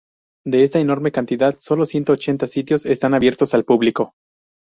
[0.47, 4.15] De esta enorme cantidad, sólo ciento ochenta sitios están abiertos al público.